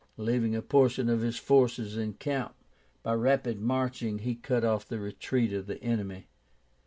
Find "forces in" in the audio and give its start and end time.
1.37-2.13